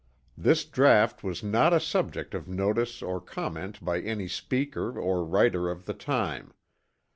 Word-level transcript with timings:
This 0.35 0.65
draught 0.65 1.23
was 1.23 1.43
not 1.43 1.73
a 1.73 1.79
subject 1.79 2.33
of 2.33 2.47
notice 2.47 3.03
or 3.03 3.21
comment 3.21 3.85
by 3.85 3.99
any 4.01 4.27
speaker 4.27 4.97
or 4.99 5.23
writer 5.23 5.69
of 5.69 5.85
the 5.85 5.93
time. 5.93 6.55